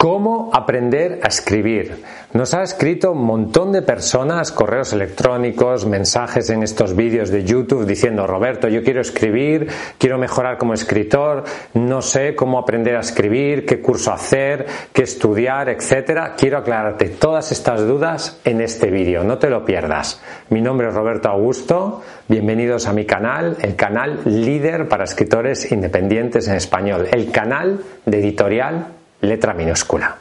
[0.00, 2.02] ¿Cómo aprender a escribir?
[2.32, 7.84] Nos ha escrito un montón de personas, correos electrónicos, mensajes en estos vídeos de YouTube
[7.84, 9.68] diciendo, Roberto, yo quiero escribir,
[9.98, 11.44] quiero mejorar como escritor,
[11.74, 16.34] no sé cómo aprender a escribir, qué curso hacer, qué estudiar, etcétera.
[16.34, 20.22] Quiero aclararte todas estas dudas en este vídeo, no te lo pierdas.
[20.48, 26.48] Mi nombre es Roberto Augusto, bienvenidos a mi canal, el canal líder para escritores independientes
[26.48, 30.16] en español, el canal de editorial letra minúscula.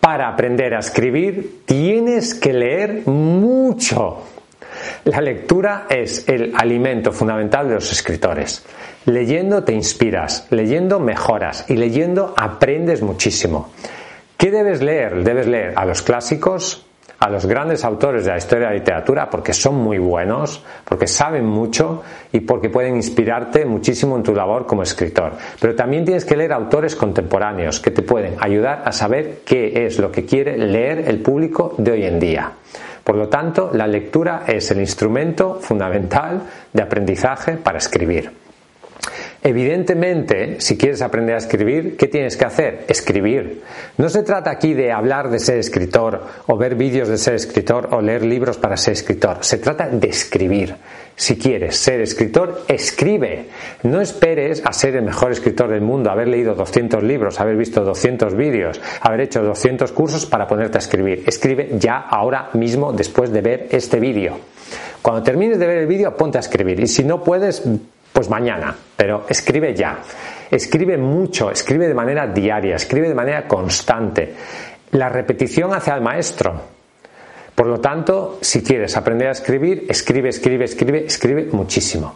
[0.00, 4.22] Para aprender a escribir tienes que leer mucho.
[5.04, 8.64] La lectura es el alimento fundamental de los escritores.
[9.06, 13.70] Leyendo te inspiras, leyendo mejoras y leyendo aprendes muchísimo.
[14.36, 15.24] ¿Qué debes leer?
[15.24, 16.84] Debes leer a los clásicos,
[17.24, 21.06] a los grandes autores de la historia de la literatura porque son muy buenos, porque
[21.06, 25.32] saben mucho y porque pueden inspirarte muchísimo en tu labor como escritor.
[25.58, 29.98] Pero también tienes que leer autores contemporáneos que te pueden ayudar a saber qué es
[29.98, 32.52] lo que quiere leer el público de hoy en día.
[33.02, 36.42] Por lo tanto, la lectura es el instrumento fundamental
[36.74, 38.43] de aprendizaje para escribir.
[39.46, 42.86] Evidentemente, si quieres aprender a escribir, ¿qué tienes que hacer?
[42.88, 43.60] Escribir.
[43.98, 47.90] No se trata aquí de hablar de ser escritor o ver vídeos de ser escritor
[47.92, 49.44] o leer libros para ser escritor.
[49.44, 50.74] Se trata de escribir.
[51.14, 53.50] Si quieres ser escritor, escribe.
[53.82, 57.84] No esperes a ser el mejor escritor del mundo, haber leído 200 libros, haber visto
[57.84, 61.22] 200 vídeos, haber hecho 200 cursos para ponerte a escribir.
[61.26, 64.38] Escribe ya, ahora mismo, después de ver este vídeo.
[65.02, 66.80] Cuando termines de ver el vídeo, ponte a escribir.
[66.80, 67.62] Y si no puedes,
[68.14, 69.98] pues mañana, pero escribe ya.
[70.48, 74.32] Escribe mucho, escribe de manera diaria, escribe de manera constante.
[74.92, 76.54] La repetición hace al maestro.
[77.56, 82.14] Por lo tanto, si quieres aprender a escribir, escribe, escribe, escribe, escribe muchísimo.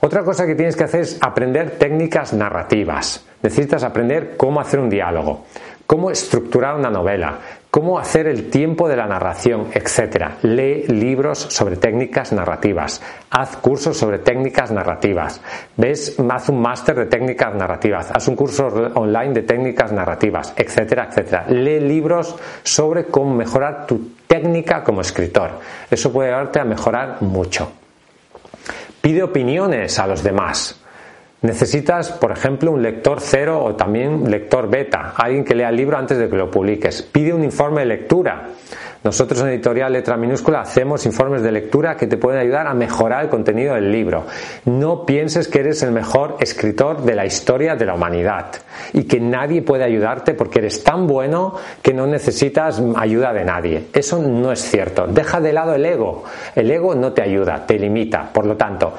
[0.00, 3.24] Otra cosa que tienes que hacer es aprender técnicas narrativas.
[3.40, 5.46] Necesitas aprender cómo hacer un diálogo,
[5.86, 7.38] cómo estructurar una novela,
[7.70, 10.42] cómo hacer el tiempo de la narración, etc.
[10.42, 15.40] Lee libros sobre técnicas narrativas, haz cursos sobre técnicas narrativas,
[15.76, 21.08] ves, haz un máster de técnicas narrativas, haz un curso online de técnicas narrativas, etcétera,
[21.10, 21.44] etcétera.
[21.48, 25.50] Lee libros sobre cómo mejorar tu técnica como escritor.
[25.90, 27.72] Eso puede ayudarte a mejorar mucho.
[29.00, 30.77] Pide opiniones a los demás.
[31.40, 35.96] Necesitas, por ejemplo, un lector cero o también lector beta, alguien que lea el libro
[35.96, 37.02] antes de que lo publiques.
[37.02, 38.48] Pide un informe de lectura.
[39.04, 43.22] Nosotros en Editorial Letra Minúscula hacemos informes de lectura que te pueden ayudar a mejorar
[43.22, 44.24] el contenido del libro.
[44.64, 48.46] No pienses que eres el mejor escritor de la historia de la humanidad
[48.92, 53.86] y que nadie puede ayudarte porque eres tan bueno que no necesitas ayuda de nadie.
[53.92, 55.06] Eso no es cierto.
[55.06, 56.24] Deja de lado el ego.
[56.56, 58.28] El ego no te ayuda, te limita.
[58.32, 58.94] Por lo tanto,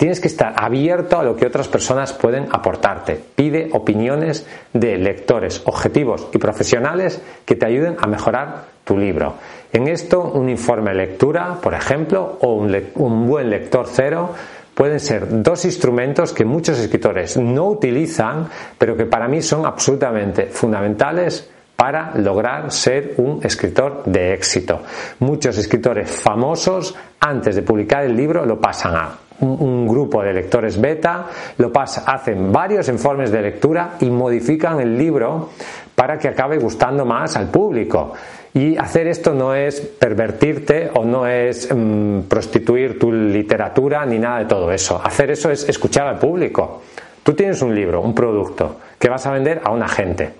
[0.00, 3.20] Tienes que estar abierto a lo que otras personas pueden aportarte.
[3.34, 9.34] Pide opiniones de lectores objetivos y profesionales que te ayuden a mejorar tu libro.
[9.70, 14.30] En esto, un informe de lectura, por ejemplo, o un, buen lector cero
[14.74, 20.46] pueden ser dos instrumentos que muchos escritores no utilizan, pero que para mí son absolutamente
[20.46, 21.46] fundamentales
[21.76, 24.80] para lograr ser un escritor de éxito.
[25.18, 30.80] Muchos escritores famosos, antes de publicar el libro, lo pasan a un, grupo de lectores
[30.80, 31.26] beta,
[31.58, 35.50] lo pasan, hacen varios informes de lectura y modifican el libro
[35.94, 38.12] para que acabe gustando más al público.
[38.52, 44.40] Y hacer esto no es pervertirte o no es mm, prostituir tu literatura ni nada
[44.40, 45.00] de todo eso.
[45.02, 46.82] Hacer eso es escuchar al público.
[47.22, 50.32] Tú tienes un libro, un producto que vas a vender a una gente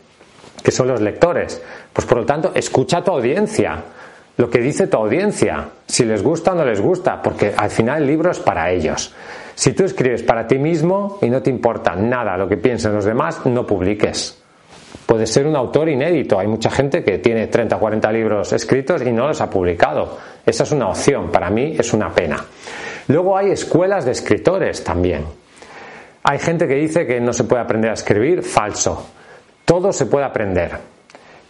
[0.62, 1.62] que son los lectores.
[1.92, 3.82] Pues por lo tanto, escucha a tu audiencia,
[4.40, 8.00] lo que dice tu audiencia, si les gusta o no les gusta, porque al final
[8.00, 9.14] el libro es para ellos.
[9.54, 13.04] Si tú escribes para ti mismo y no te importa nada lo que piensen los
[13.04, 14.42] demás, no publiques.
[15.04, 16.40] Puedes ser un autor inédito.
[16.40, 20.16] Hay mucha gente que tiene 30 o 40 libros escritos y no los ha publicado.
[20.46, 21.30] Esa es una opción.
[21.30, 22.42] Para mí es una pena.
[23.08, 25.26] Luego hay escuelas de escritores también.
[26.22, 28.42] Hay gente que dice que no se puede aprender a escribir.
[28.42, 29.06] Falso.
[29.66, 30.99] Todo se puede aprender.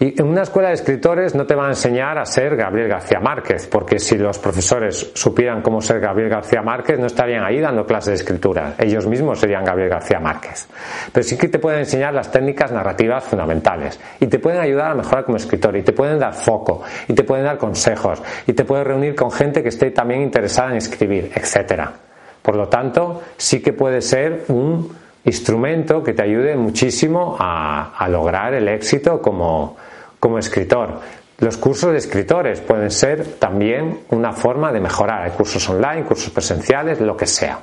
[0.02, 3.20] Y en una escuela de escritores no te van a enseñar a ser Gabriel García
[3.20, 7.84] Márquez, porque si los profesores supieran cómo ser Gabriel García Márquez, no estarían ahí dando
[7.84, 8.76] clases de escritura.
[8.78, 10.68] Ellos mismos serían Gabriel García Márquez.
[11.12, 14.94] Pero sí que te pueden enseñar las técnicas narrativas fundamentales y te pueden ayudar a
[14.94, 18.64] mejorar como escritor y te pueden dar foco y te pueden dar consejos y te
[18.64, 21.92] pueden reunir con gente que esté también interesada en escribir, etcétera.
[22.40, 24.90] Por lo tanto, sí que puede ser un
[25.24, 29.76] instrumento que te ayude muchísimo a, lograr el éxito como,
[30.20, 31.00] como escritor.
[31.40, 35.22] Los cursos de escritores pueden ser también una forma de mejorar.
[35.22, 37.60] Hay cursos online, cursos presenciales, lo que sea.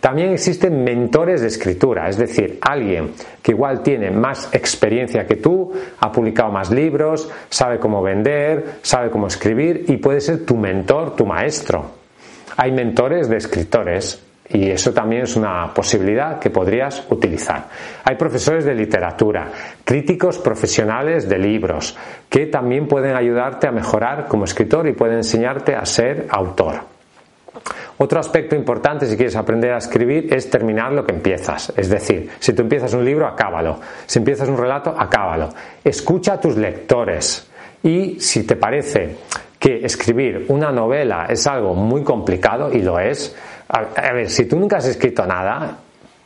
[0.00, 3.12] También existen mentores de escritura, es decir, alguien
[3.42, 5.70] que igual tiene más experiencia que tú,
[6.00, 11.14] ha publicado más libros, sabe cómo vender, sabe cómo escribir y puede ser tu mentor,
[11.14, 11.84] tu maestro.
[12.56, 17.68] Hay mentores de escritores y eso también es una posibilidad que podrías utilizar.
[18.04, 19.50] Hay profesores de literatura,
[19.84, 21.96] críticos profesionales de libros,
[22.28, 26.98] que también pueden ayudarte a mejorar como escritor y pueden enseñarte a ser autor.
[28.00, 31.72] Otro aspecto importante si quieres aprender a escribir es terminar lo que empiezas.
[31.76, 33.80] Es decir, si tú empiezas un libro, acábalo.
[34.06, 35.48] Si empiezas un relato, acábalo.
[35.82, 37.50] Escucha a tus lectores.
[37.82, 39.16] Y si te parece
[39.58, 43.34] que escribir una novela es algo muy complicado, y lo es,
[43.68, 45.78] a, ver, si tú nunca has escrito nada,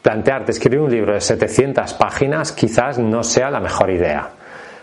[0.02, 4.30] plantearte escribir un libro de 700 páginas quizás no sea la mejor idea.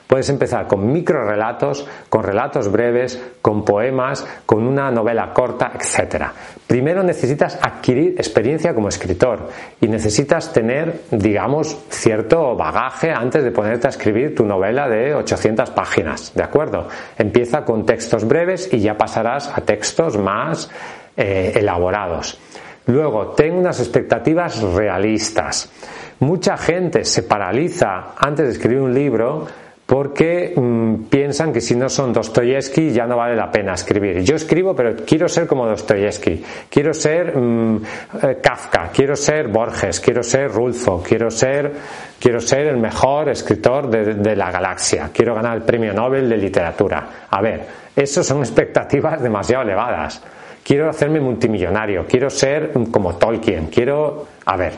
[0.10, 6.24] Puedes empezar con micro relatos, con relatos breves, con poemas, con una novela corta, etc.
[6.66, 13.86] Primero necesitas adquirir experiencia como escritor y necesitas tener, digamos, cierto bagaje antes de ponerte
[13.86, 16.88] a escribir tu novela de 800 páginas, ¿de acuerdo?
[17.16, 20.72] Empieza con textos breves y ya pasarás a textos más
[21.16, 22.40] eh, elaborados.
[22.88, 25.72] Luego, ten unas expectativas realistas.
[26.18, 31.90] Mucha gente se paraliza antes de escribir un libro porque mm, piensan que si no
[31.90, 34.22] son Dostoyevsky ya no vale la pena escribir.
[34.24, 37.82] Yo escribo, pero quiero ser como Dostoyevsky, quiero ser mm,
[38.22, 41.72] eh, Kafka, quiero ser Borges, quiero ser Rulfo, quiero ser,
[42.20, 46.38] quiero ser el mejor escritor de, de la galaxia, quiero ganar el premio Nobel de
[46.38, 47.10] literatura.
[47.28, 47.66] A ver,
[47.96, 50.22] eso son expectativas demasiado elevadas.
[50.64, 54.28] Quiero hacerme multimillonario, quiero ser como Tolkien, quiero...
[54.46, 54.74] A ver,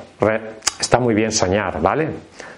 [0.80, 2.08] está muy bien soñar, ¿vale?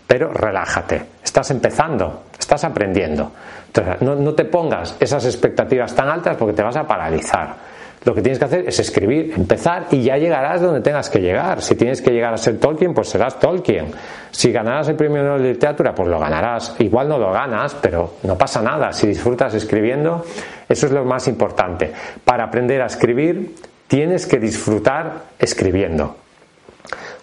[0.08, 3.32] Pero relájate, estás empezando, estás aprendiendo.
[3.68, 7.74] Entonces, no, te pongas esas expectativas tan altas porque te vas a paralizar.
[8.06, 11.62] Lo que tienes que hacer es escribir, empezar y ya llegarás donde tengas que llegar.
[11.62, 13.92] Si tienes que llegar a ser Tolkien, pues serás Tolkien.
[14.30, 16.76] Si ganarás el premio Nobel de Literatura, pues lo ganarás.
[16.80, 18.92] Igual no lo ganas, pero no pasa nada.
[18.92, 20.26] Si disfrutas escribiendo,
[20.68, 21.94] eso es lo más importante.
[22.26, 23.56] Para aprender a escribir,
[23.88, 26.18] tienes que disfrutar escribiendo.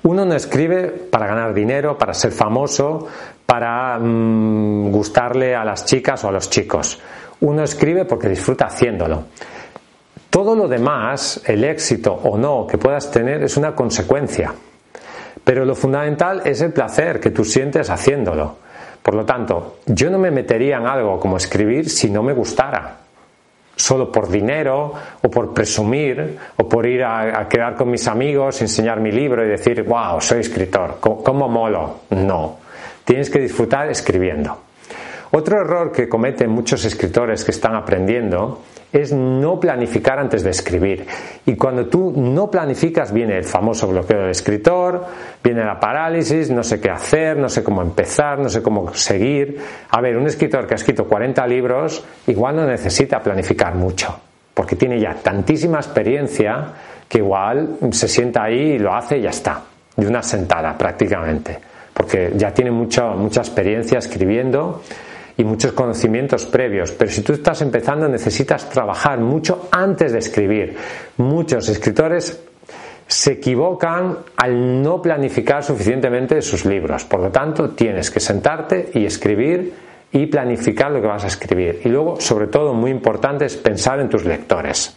[0.03, 3.07] Uno no escribe para ganar dinero, para ser famoso,
[3.45, 6.99] para mm, gustarle a las chicas o a los chicos.
[7.41, 9.25] Uno escribe porque disfruta haciéndolo.
[10.31, 14.55] Todo lo demás, el éxito o no que puedas tener, es una consecuencia.
[15.43, 18.57] Pero lo fundamental es el placer que tú sientes haciéndolo.
[19.03, 23.00] Por lo tanto, yo no me metería en algo como escribir si no me gustara
[23.81, 24.93] solo por dinero
[25.23, 29.49] o por presumir o por ir a, quedar con mis amigos, enseñar mi libro y
[29.49, 32.01] decir, wow, soy escritor, ¿cómo molo?
[32.11, 32.59] No,
[33.05, 34.70] tienes que disfrutar escribiendo.
[35.33, 38.63] Otro error que cometen muchos escritores que están aprendiendo
[38.93, 41.07] es no planificar antes de escribir.
[41.47, 45.05] Y cuando tú no planificas, viene el famoso bloqueo del escritor,
[45.43, 49.59] viene la parálisis, no sé qué hacer, no sé cómo empezar, no sé cómo seguir.
[49.91, 54.19] A ver, un escritor que ha escrito 40 libros igual no necesita planificar mucho,
[54.53, 56.73] porque tiene ya tantísima experiencia
[57.09, 59.63] que igual se sienta ahí y lo hace y ya está,
[59.97, 61.59] de una sentada prácticamente,
[61.95, 64.83] porque ya tiene mucha, mucha experiencia escribiendo
[65.41, 70.77] y muchos conocimientos previos, pero si tú estás empezando necesitas trabajar mucho antes de escribir.
[71.17, 72.43] Muchos escritores
[73.07, 77.07] se equivocan al no planificar suficientemente sus libros.
[77.07, 79.73] Por lo tanto, tienes que sentarte y escribir
[80.13, 81.81] y planificar lo que vas a escribir.
[81.87, 84.95] Y luego, sobre todo, muy importante es pensar en tus lectores.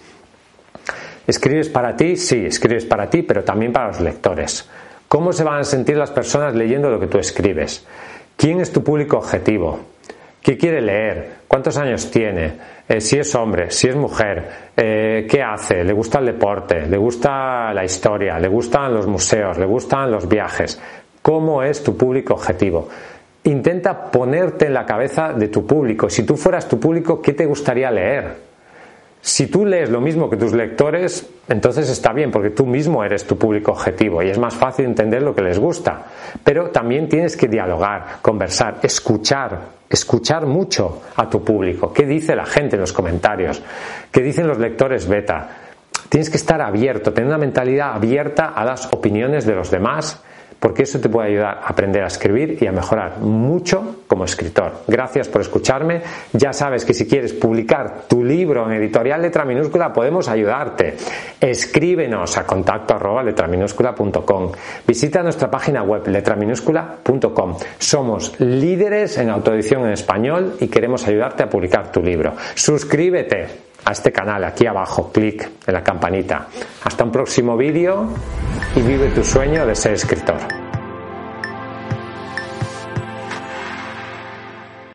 [1.25, 2.17] ¿Escribes para ti?
[2.17, 4.69] Sí, escribes para ti, pero también para los lectores.
[5.07, 7.85] ¿Cómo se van a sentir las personas leyendo lo que tú escribes?
[8.35, 9.92] ¿Quién es tu público objetivo?
[10.43, 11.43] ¿Qué quiere leer?
[11.47, 12.51] ¿Cuántos años tiene?
[12.89, 14.45] Eh, si es hombre, si es mujer,
[14.75, 15.85] eh, ¿qué hace?
[15.85, 16.85] ¿Le gusta el deporte?
[16.85, 18.38] ¿Le gusta la historia?
[18.38, 19.57] ¿Le gustan los museos?
[19.57, 20.81] ¿Le gustan los viajes?
[21.21, 22.89] ¿Cómo es tu público objetivo?
[23.45, 26.09] Intenta ponerte en la cabeza de tu público.
[26.09, 28.35] Si tú fueras tu público, ¿qué te gustaría leer?
[29.25, 33.25] Si tú lees lo mismo que tus lectores, entonces está bien, porque tú mismo eres
[33.25, 36.08] tu público objetivo y es más fácil entender lo que les gusta.
[36.44, 41.94] Pero también tienes que dialogar, conversar, escuchar, escuchar mucho a tu público.
[41.94, 43.63] ¿Qué dice la gente en los comentarios?
[44.12, 45.51] ¿Qué dicen los lectores beta?
[46.10, 50.22] Tienes que estar abierto, tener una mentalidad abierta a las opiniones de los demás,
[50.63, 54.72] porque eso te puede ayudar a aprender a escribir y a mejorar mucho como escritor.
[54.88, 56.01] Gracias por escucharme.
[56.32, 60.96] Ya sabes que si quieres publicar tu libro en editorial letra minúscula podemos ayudarte.
[61.41, 62.98] Escríbenos a contacto.
[64.88, 67.58] Visita nuestra página web letraminúscula.com.
[67.77, 72.36] Somos líderes en autoedición en español y queremos ayudarte a publicar tu libro.
[72.55, 76.47] Suscríbete a este canal aquí abajo, clic en la campanita.
[76.83, 78.07] Hasta un próximo vídeo
[78.75, 80.62] y vive tu sueño de ser escritor.